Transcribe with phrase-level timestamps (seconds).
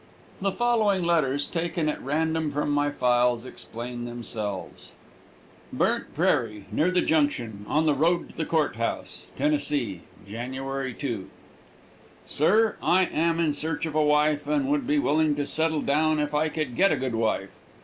[0.41, 4.93] The two following letters, taken at random from my files, explain themselves:
[5.71, 11.07] "BURNT PRAIRIE, NEAR THE JUNCTION,} "ON THE ROAD TO THE COURT HOUSE,} "TENNESSEE, January 2.}
[11.07, 11.25] "DEAR
[12.25, 16.17] SIR I am in search of a wife and would be willing to settle down
[16.19, 17.59] if I could get a good wife.